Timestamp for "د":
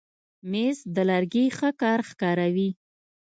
0.95-0.97